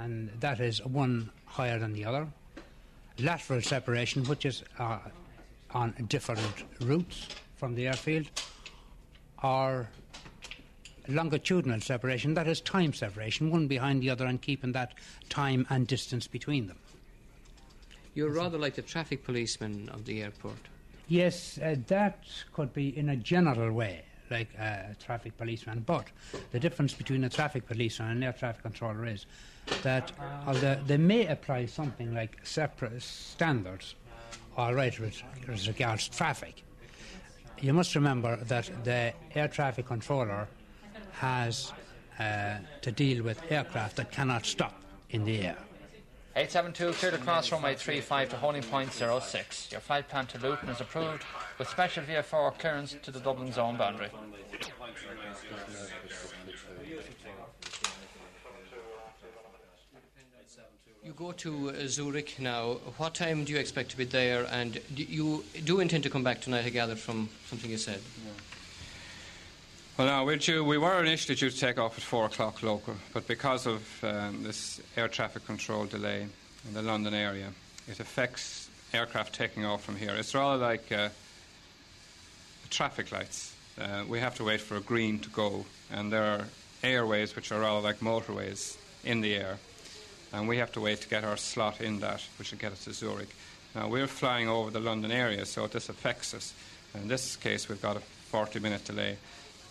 [0.00, 2.26] and that is one higher than the other,
[3.18, 4.98] lateral separation, which is uh,
[5.72, 8.26] on different routes from the airfield,
[9.42, 9.88] or
[11.08, 14.94] longitudinal separation, that is time separation, one behind the other, and keeping that
[15.28, 16.78] time and distance between them.
[18.14, 20.58] You're rather like the traffic policeman of the airport.
[21.08, 25.80] Yes, uh, that could be in a general way, like a traffic policeman.
[25.86, 26.06] But
[26.52, 29.24] the difference between a traffic policeman and an air traffic controller is
[29.82, 30.12] that
[30.46, 33.94] although they may apply something like separate standards,
[34.56, 36.64] all right, with, with regards to traffic,
[37.60, 40.48] you must remember that the air traffic controller
[41.12, 41.72] has
[42.18, 45.56] uh, to deal with aircraft that cannot stop in the air.
[46.36, 49.72] 872, clear to cross runway 35 to holding point 06.
[49.72, 51.24] Your flight plan to Luton is approved
[51.58, 54.08] with special VFR clearance to the Dublin zone boundary.
[61.08, 62.74] You go to uh, Zurich now.
[62.98, 64.46] What time do you expect to be there?
[64.50, 68.02] And do you do intend to come back tonight, I gather, from something you said?
[69.96, 73.26] Well, now, due, we were initially due to take off at 4 o'clock local, but
[73.26, 76.26] because of um, this air traffic control delay
[76.66, 77.54] in the London area,
[77.86, 80.14] it affects aircraft taking off from here.
[80.14, 81.08] It's rather like uh,
[82.68, 83.54] traffic lights.
[83.80, 86.44] Uh, we have to wait for a green to go, and there are
[86.82, 89.58] airways which are rather like motorways in the air,
[90.32, 92.84] and we have to wait to get our slot in that, which will get us
[92.84, 93.34] to Zurich.
[93.74, 96.54] Now, we're flying over the London area, so this affects us.
[96.94, 99.16] In this case, we've got a 40 minute delay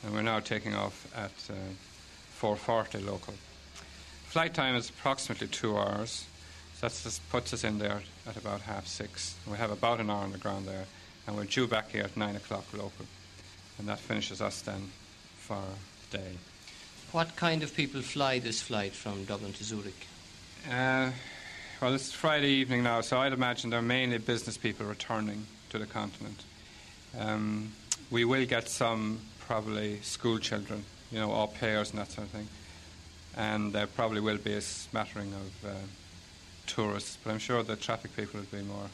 [0.04, 1.54] and we're now taking off at uh,
[2.40, 3.34] 4.40 local.
[4.26, 6.26] Flight time is approximately two hours,
[6.76, 9.36] so that puts us in there at about half six.
[9.50, 10.86] We have about an hour on the ground there,
[11.26, 13.06] and we're due back here at nine o'clock local,
[13.80, 14.92] and that finishes us then
[15.38, 15.62] for
[16.12, 16.32] the day.
[17.12, 20.08] What kind of people fly this flight from Dublin to Zurich?
[20.70, 21.12] Uh,
[21.82, 25.86] well, it's Friday evening now, so I'd imagine they're mainly business people returning to the
[25.86, 26.44] continent.
[27.18, 27.72] Um,
[28.12, 32.34] we will get some probably school children, you know, au pairs and that sort of
[32.34, 32.50] thing.
[33.38, 35.74] And there probably will be a smattering of uh,
[36.66, 38.90] tourists, but I'm sure the traffic people will be more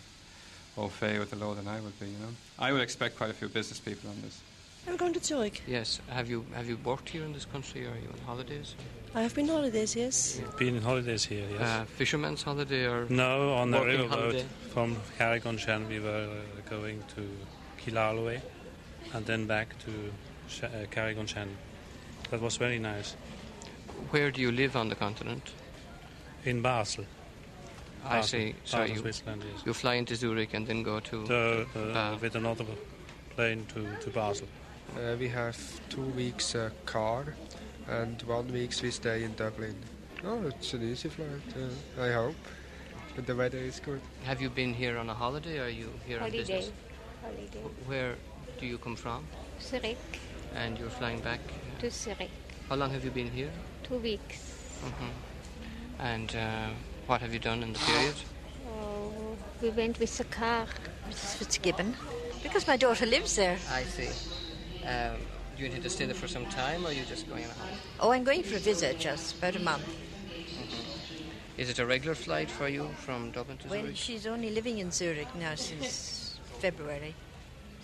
[0.77, 2.33] au fait with the law than I would be, you know.
[2.59, 4.39] I would expect quite a few business people on this.
[4.87, 5.61] I'm going to Zurich.
[5.67, 6.01] Yes.
[6.09, 7.85] Have you have you worked here in this country?
[7.85, 8.75] Or are you on holidays?
[9.15, 10.41] I have been on holidays, yes.
[10.57, 11.61] Been on holidays here, yes.
[11.61, 14.45] Uh, fisherman's holiday or no, on the working riverboat holiday?
[14.71, 15.87] from Carrick-on-Shannon.
[15.87, 17.29] We were uh, going to
[17.79, 18.41] Killaloe
[19.13, 19.91] and then back to
[20.47, 21.55] Sh- uh, Carrick-on-Shannon.
[22.31, 23.15] That was very nice.
[24.09, 25.51] Where do you live on the continent?
[26.43, 27.05] In Basel.
[28.03, 28.55] I Basel, see.
[28.65, 29.63] So Basel, you, Switzerland, yes.
[29.65, 31.27] you fly into Zurich and then go to.
[31.27, 32.17] So, uh, Basel.
[32.19, 32.65] with another
[33.35, 34.47] plane to, to Basel.
[34.95, 35.57] Uh, we have
[35.89, 37.25] two weeks uh, car
[37.89, 39.75] and one week we stay in Dublin.
[40.23, 41.27] Oh, it's an easy flight,
[41.97, 42.35] uh, I hope.
[43.17, 44.01] And the weather is good.
[44.23, 45.59] Have you been here on a holiday?
[45.59, 46.71] Or are you here on business?
[47.21, 47.59] Holiday.
[47.87, 48.15] Where
[48.59, 49.25] do you come from?
[49.61, 49.97] Zurich
[50.55, 51.39] And you're flying back.
[51.79, 52.29] to Zurich.
[52.69, 53.51] How long have you been here?
[53.83, 54.37] Two weeks.
[54.81, 55.09] hmm
[55.99, 56.69] And uh,
[57.07, 58.15] what have you done in the period?
[58.75, 60.65] Oh, we went with the car.
[61.09, 61.35] Mrs.
[61.35, 61.95] Fitzgibbon.
[62.41, 63.57] Because my daughter lives there.
[63.71, 64.09] I see.
[64.85, 65.17] Um,
[65.55, 67.49] do you intend to stay there for some time, or are you just going on
[67.51, 67.77] a holiday?
[67.99, 69.87] Oh, I'm going for a visit, just about a month.
[71.57, 73.83] Is it a regular flight for you from Dublin to Zurich?
[73.83, 77.13] Well, she's only living in Zurich now since February.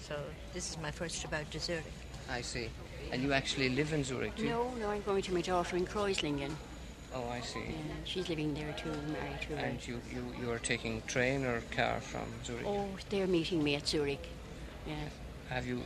[0.02, 0.16] So
[0.54, 1.84] this is my first trip out to Zurich.
[2.30, 2.70] I see.
[3.12, 4.50] And you actually live in Zurich, do you?
[4.50, 6.52] No, no, I'm going to my daughter in Kreuzlingen.
[7.14, 7.60] Oh, I see.
[7.60, 9.66] Yeah, she's living there too, married to her.
[9.66, 12.66] And you, you, you are taking train or car from Zurich?
[12.66, 14.28] Oh, they're meeting me at Zurich.
[14.88, 14.96] Yeah.
[15.50, 15.84] Have you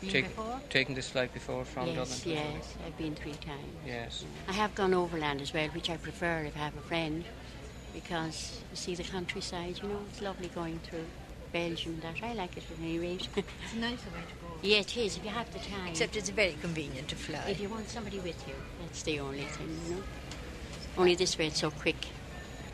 [0.00, 0.60] Been take- before?
[0.70, 3.74] taken this flight before from Dublin yes, yes, I've been three times.
[3.86, 4.24] Yes.
[4.48, 7.24] I have gone overland as well, which I prefer if I have a friend,
[7.94, 9.80] because you see the countryside.
[9.82, 11.06] You know, it's lovely going through
[11.52, 11.94] Belgium.
[11.94, 13.28] and That I like it at any rate.
[13.36, 14.48] It's a nicer way to go.
[14.62, 15.88] yeah, it is if you have the time.
[15.88, 17.44] Except it's very convenient to fly.
[17.48, 19.68] if you want somebody with you, that's the only thing.
[19.88, 20.02] You know.
[20.98, 21.96] Only this way it's so quick.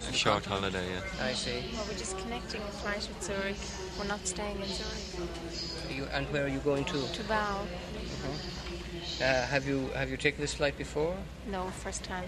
[0.08, 1.26] A short holiday, yeah.
[1.26, 1.62] I see.
[1.74, 3.56] Well, we're just connecting a flight with Zurich.
[3.98, 5.96] We're not staying in Zurich.
[5.96, 6.92] You, and where are you going to?
[6.92, 7.60] To Basel.
[7.60, 9.24] Uh-huh.
[9.24, 11.14] Uh, have you have you taken this flight before?
[11.50, 12.24] No, first time.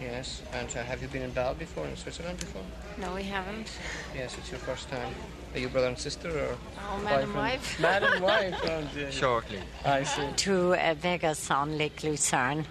[0.00, 0.42] Yes.
[0.52, 2.62] And uh, have you been in Basel before, in Switzerland before?
[2.98, 3.70] No, we haven't.
[4.14, 5.12] Yes, it's your first time.
[5.54, 6.56] Are you brother and sister or?
[6.78, 7.34] Oh, man and boyfriend?
[7.34, 7.80] wife.
[7.86, 8.54] Man and wife.
[8.64, 9.10] oh, dear.
[9.10, 9.58] Shortly.
[9.84, 10.26] I see.
[10.36, 12.64] to uh, Weggis on Lake Lucerne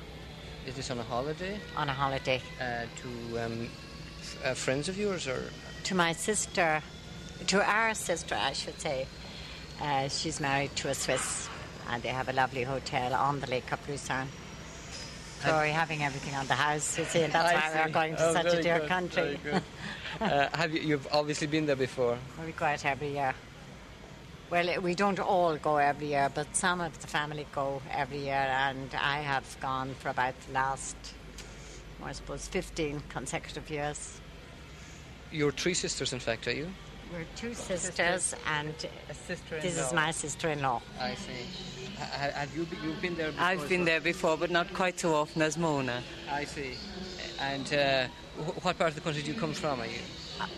[0.68, 1.60] Is this on a holiday?
[1.76, 2.42] on a holiday.
[2.62, 3.70] Uh, to um, f-
[4.44, 5.52] uh, friends of yours or?
[5.86, 6.82] To my sister,
[7.48, 9.08] to our sister, I should say.
[9.82, 11.48] Uh, she's married to a Swiss,
[11.90, 14.28] and they have a lovely hotel on the Lake of Lucerne.
[15.42, 18.16] So we're having everything on the house, you see, and that's I why we're going
[18.18, 19.40] to Oh, such a dear good, country.
[20.22, 20.82] uh, have you?
[20.82, 22.18] You've obviously been there before.
[22.46, 23.34] we go out every year.
[24.50, 28.34] Well, we don't all go every year, but some of the family go every year,
[28.50, 30.96] and I have gone for about the last,
[32.04, 34.19] I suppose, 15 consecutive years.
[35.32, 36.68] You're three sisters, in fact, are you?
[37.12, 38.74] We're two sisters, and
[39.28, 39.62] sister-in-law.
[39.62, 40.82] this is my sister-in-law.
[41.00, 41.46] I see.
[41.98, 42.66] Have you?
[42.66, 43.32] Be, you've been there?
[43.32, 43.86] before I've been well?
[43.88, 46.02] there before, but not quite so often as Mona.
[46.32, 46.76] I see.
[47.40, 48.08] And uh,
[48.62, 49.82] what part of the country do you come from?
[49.82, 50.00] Are you?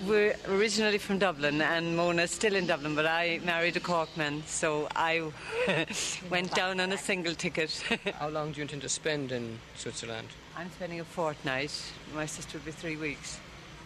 [0.05, 4.87] We're originally from Dublin, and Mona's still in Dublin, but I married a Corkman, so
[4.95, 5.23] I
[6.29, 7.83] went down on a single ticket.
[8.19, 10.27] How long do you intend to spend in Switzerland?
[10.55, 11.71] I'm spending a fortnight.
[12.13, 13.39] My sister will be three weeks.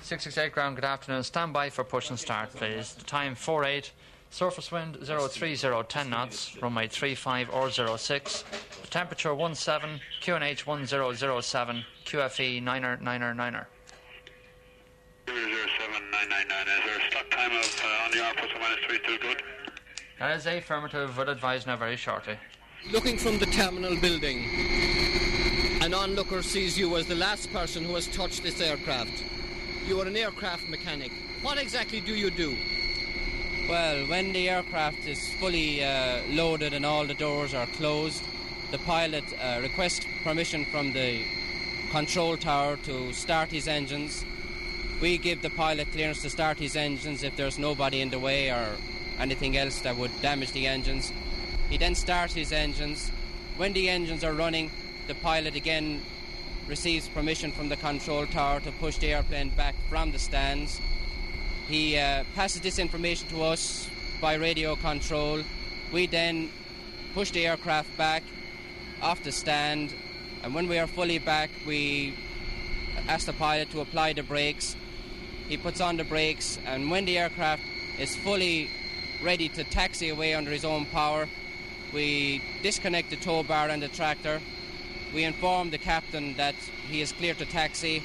[0.05, 1.23] 668 ground, good afternoon.
[1.23, 2.93] Stand by for push and start, please.
[2.93, 3.91] The time 48.
[4.29, 6.55] Surface wind 030, 10 knots.
[6.61, 8.43] Runway 35 or 06.
[8.83, 9.99] The temperature 17.
[10.21, 11.85] QNH 1007.
[12.05, 13.65] QFE 9er, 9er, 9er.
[15.25, 16.67] 999.
[16.67, 19.17] Is there a slot time of uh, on the hour plus or minus 3 still
[19.17, 19.41] good?
[20.19, 21.17] That is affirmative.
[21.17, 22.37] Will advise now very shortly.
[22.91, 24.45] Looking from the terminal building,
[25.81, 29.23] an onlooker sees you as the last person who has touched this aircraft.
[29.87, 31.11] You are an aircraft mechanic.
[31.43, 32.57] What exactly do you do?
[33.69, 38.23] Well, when the aircraft is fully uh, loaded and all the doors are closed,
[38.71, 41.21] the pilot uh, requests permission from the
[41.91, 44.25] control tower to start his engines.
[45.01, 48.49] We give the pilot clearance to start his engines if there's nobody in the way
[48.49, 48.77] or
[49.19, 51.13] anything else that would damage the engines.
[51.69, 53.11] He then starts his engines.
[53.57, 54.71] When the engines are running,
[55.05, 56.01] the pilot again
[56.67, 60.81] receives permission from the control tower to push the airplane back from the stands.
[61.67, 63.89] He uh, passes this information to us
[64.21, 65.41] by radio control.
[65.91, 66.49] We then
[67.13, 68.23] push the aircraft back
[69.01, 69.93] off the stand,
[70.43, 72.13] and when we are fully back, we
[73.07, 74.75] ask the pilot to apply the brakes.
[75.47, 77.63] He puts on the brakes, and when the aircraft
[77.99, 78.69] is fully
[79.23, 81.27] ready to taxi away under his own power,
[81.93, 84.41] we disconnect the tow bar and the tractor.
[85.13, 86.55] We inform the captain that
[86.89, 88.03] he is clear to taxi,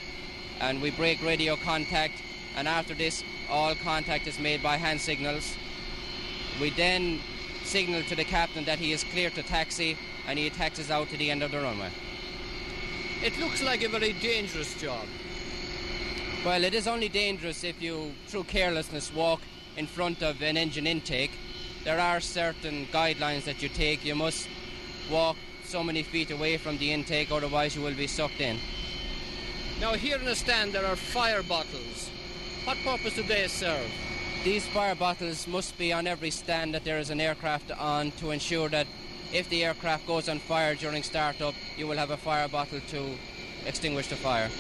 [0.61, 2.15] and we break radio contact.
[2.57, 5.57] And after this, all contact is made by hand signals.
[6.61, 7.21] We then
[7.65, 9.97] signal to the captain that he is clear to taxi,
[10.27, 11.91] and he taxis out to the end of the runway.
[13.23, 15.07] It looks like a very dangerous job.
[16.45, 19.43] Well, it is only dangerous if you, through carelessness, walk
[19.77, 21.33] in front of an engine intake.
[21.85, 24.05] There are certain guidelines that you take.
[24.05, 24.49] You must
[25.11, 25.37] walk
[25.71, 28.59] so many feet away from the intake, otherwise, you will be sucked in.
[29.81, 32.11] Now, here in the stand, there are fire bottles.
[32.65, 33.89] What purpose do they serve?
[34.45, 38.33] These fire bottles must be on every stand that there is an aircraft on to
[38.33, 38.87] ensure that
[39.33, 43.15] if the aircraft goes on fire during startup, you will have a fire bottle to
[43.65, 44.51] extinguish the fire.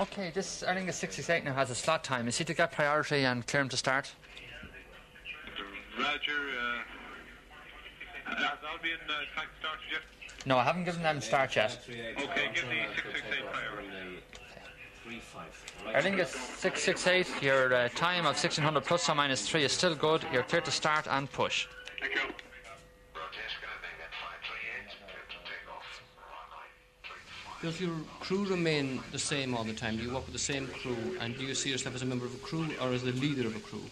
[0.00, 2.26] Okay, this Aer Lingus 668 now has a slot time.
[2.26, 4.12] Is he to get priority and clear him to start?
[5.98, 6.32] Roger.
[6.32, 10.00] Uh, has Albion uh, tried to start yet?
[10.46, 11.78] No, I haven't given them start yet.
[11.88, 12.14] Okay,
[12.54, 13.88] give the 668 priority.
[15.92, 20.24] Aer Lingus 668, your uh, time of 1600 plus or minus 3 is still good.
[20.32, 21.66] You're clear to start and push.
[22.00, 22.20] Thank you.
[27.62, 29.98] Does your crew remain the same all the time?
[29.98, 32.24] Do you work with the same crew, and do you see yourself as a member
[32.24, 33.82] of a crew or as the leader of a crew?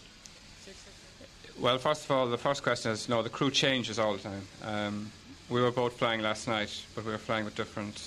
[1.59, 4.47] Well, first of all, the first question is no, the crew changes all the time.
[4.63, 5.11] Um,
[5.49, 8.01] we were both flying last night, but we were flying with different.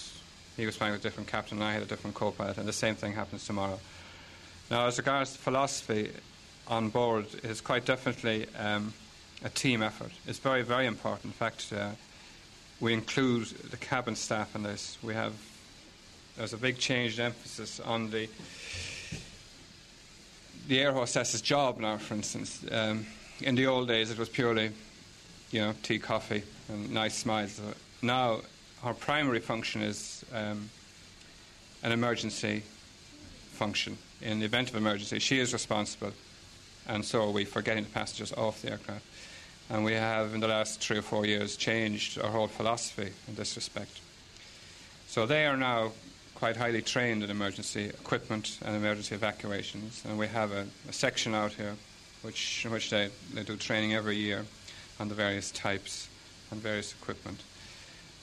[0.56, 2.72] He was flying with a different captain, and I had a different co-pilot, and the
[2.72, 3.80] same thing happens tomorrow.
[4.70, 6.12] Now, as regards to philosophy
[6.68, 8.92] on board, is quite definitely um,
[9.42, 10.12] a team effort.
[10.26, 11.26] It's very, very important.
[11.26, 11.90] In fact, uh,
[12.80, 14.98] we include the cabin staff in this.
[15.02, 15.32] We have
[16.36, 18.28] there's a big change in emphasis on the
[20.68, 21.98] the air hostess's job now.
[21.98, 23.06] For instance, um,
[23.40, 24.70] in the old days, it was purely,
[25.50, 27.60] you know, tea, coffee, nice smiles.
[28.02, 28.40] Now,
[28.82, 30.68] our primary function is um,
[31.82, 32.62] an emergency
[33.52, 33.96] function.
[34.20, 36.12] In the event of emergency, she is responsible,
[36.88, 39.04] and so are we for getting the passengers off the aircraft.
[39.70, 43.34] And we have, in the last three or four years, changed our whole philosophy in
[43.34, 44.00] this respect.
[45.06, 45.92] So they are now
[46.34, 51.34] quite highly trained in emergency equipment and emergency evacuations, and we have a, a section
[51.34, 51.76] out here
[52.22, 54.44] which, in which they, they do training every year
[54.98, 56.08] on the various types
[56.52, 57.40] and various equipment.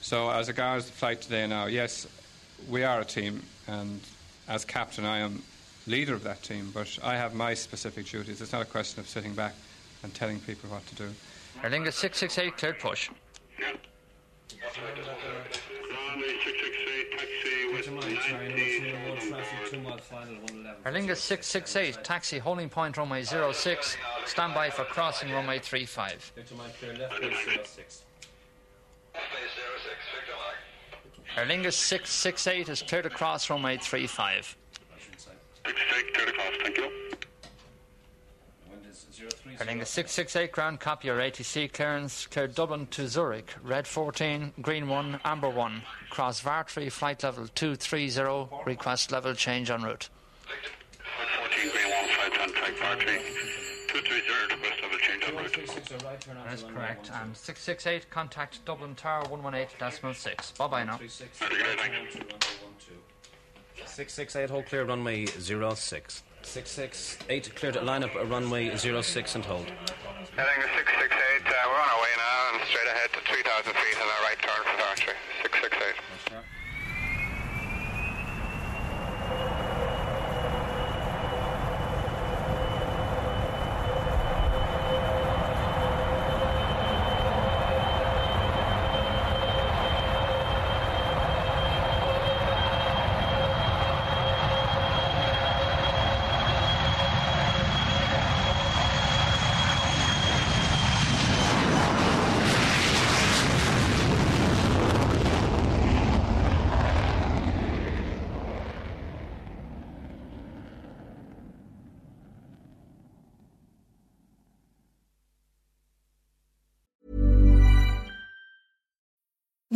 [0.00, 2.06] So, as regards the flight today now, yes,
[2.70, 4.00] we are a team, and
[4.48, 5.42] as captain, I am
[5.86, 8.40] leader of that team, but I have my specific duties.
[8.40, 9.54] It's not a question of sitting back
[10.02, 11.10] and telling people what to do.
[11.62, 13.10] Aer Lingus 668, cleared push.
[13.58, 13.72] Yeah.
[20.86, 26.32] Aer Lingus 668, taxi holding point runway 06, standby for crossing runway 35.
[26.78, 27.14] Clear left,
[27.66, 28.04] 06.
[31.36, 34.56] Aer Lingus 668 is cleared across from 835.
[35.64, 36.84] 668, cleared across, thank you.
[39.60, 44.88] Aer Lingus 668, ground copy your ATC clearance, cleared Dublin to Zurich, red 14, green
[44.88, 50.08] 1, amber 1, cross Vartree flight level 230, request level change en route.
[50.48, 53.20] 14, green 1, flight on track Vartree.
[53.86, 54.89] 230, request level
[55.50, 56.36] change en.
[56.46, 57.10] That's correct.
[57.12, 60.52] And 668, contact Dublin Tower 118 decimal 6.
[60.52, 60.98] Bye bye now.
[63.86, 66.22] 668, hold clear runway 06.
[66.42, 69.66] 668, clear to line up runway 06 and hold.
[69.66, 74.08] Heading 668, uh, we're on our way now and straight ahead to 3,000 feet and
[74.08, 75.14] a right turn for Dartry.
[75.42, 76.10] 668.